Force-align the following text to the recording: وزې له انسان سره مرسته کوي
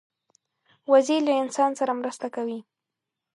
وزې 0.91 1.17
له 1.25 1.33
انسان 1.41 1.71
سره 1.79 1.91
مرسته 2.01 2.27
کوي 2.35 2.59